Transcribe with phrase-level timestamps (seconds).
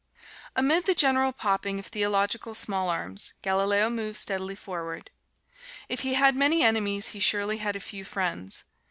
[0.55, 5.11] Amid the general popping of theological small arms, Galileo moved steadily forward.
[5.89, 8.63] If he had many enemies he surely had a few friends.